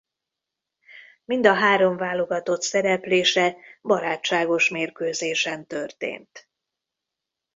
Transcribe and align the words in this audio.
Mind 1.25 1.45
a 1.45 1.53
három 1.53 1.97
válogatott 1.97 2.61
szereplése 2.61 3.55
barátságos 3.81 4.69
mérkőzésen 4.69 5.65
történt. 5.67 6.49